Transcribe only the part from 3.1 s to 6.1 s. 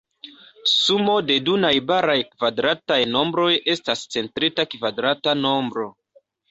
nombroj estas centrita kvadrata nombro.